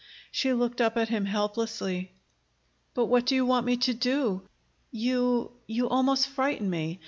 She 0.31 0.51
looked 0.51 0.81
up 0.81 0.97
at 0.97 1.09
him 1.09 1.25
helplessly. 1.25 2.11
"But 2.95 3.05
what 3.05 3.23
do 3.27 3.35
you 3.35 3.45
want 3.45 3.67
me 3.67 3.77
to 3.77 3.93
do? 3.93 4.41
You 4.89 5.51
you 5.67 5.87
almost 5.89 6.25
frighten 6.27 6.71
me. 6.71 6.99